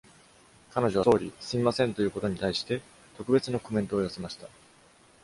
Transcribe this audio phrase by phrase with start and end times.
[0.71, 2.81] 彼女は sorry（ すみません）と言うことに対して、
[3.19, 4.47] 特別なコメントを寄せました。